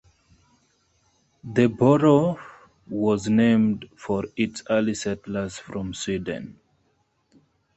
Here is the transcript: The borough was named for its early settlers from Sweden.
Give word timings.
The 1.43 1.67
borough 1.67 2.39
was 2.89 3.29
named 3.29 3.87
for 3.95 4.25
its 4.35 4.63
early 4.67 4.95
settlers 4.95 5.59
from 5.59 5.93
Sweden. 5.93 6.57